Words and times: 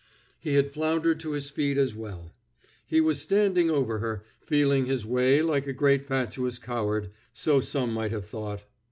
He 0.39 0.55
had 0.55 0.71
floundered 0.73 1.19
to 1.19 1.33
his 1.33 1.51
feet 1.51 1.77
as 1.77 1.93
well. 1.95 2.31
He 2.87 2.99
was 2.99 3.21
standing 3.21 3.69
over 3.69 3.99
her, 3.99 4.23
feeling 4.43 4.87
his 4.87 5.05
way 5.05 5.43
like 5.43 5.67
a 5.67 5.73
great 5.73 6.07
fatuous 6.07 6.57
coward, 6.57 7.11
so 7.33 7.61
some 7.61 7.93
might 7.93 8.11
have 8.11 8.25
thought. 8.25 8.63